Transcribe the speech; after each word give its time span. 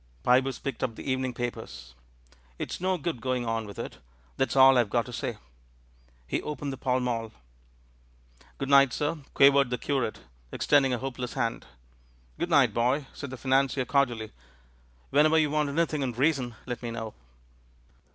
Pybus 0.23 0.57
picked 0.57 0.83
up 0.83 0.95
the 0.95 1.07
evening 1.11 1.31
papers. 1.31 1.93
"It's 2.57 2.81
no 2.81 2.97
good 2.97 3.21
going 3.21 3.45
on 3.45 3.67
with 3.67 3.77
it; 3.77 3.99
that's 4.35 4.55
all 4.55 4.75
I've 4.79 4.89
got 4.89 5.05
to 5.05 5.13
say." 5.13 5.37
He 6.25 6.41
opened 6.41 6.73
the 6.73 6.77
Pall 6.77 6.99
Mall. 6.99 7.31
"Good 8.57 8.69
night, 8.69 8.93
sir," 8.93 9.19
quavered 9.35 9.69
the 9.69 9.77
curate, 9.77 10.21
ex 10.51 10.65
tending 10.65 10.91
a 10.91 10.97
hopeless 10.97 11.35
hand. 11.35 11.67
"Good 12.39 12.49
night, 12.49 12.73
boy," 12.73 13.05
said 13.13 13.29
the 13.29 13.37
financier 13.37 13.85
cordially. 13.85 14.31
"Whenever 15.11 15.37
you 15.37 15.51
want 15.51 15.69
anything 15.69 16.01
in 16.01 16.13
reason 16.13 16.55
let 16.65 16.81
me 16.81 16.89
know." 16.89 17.13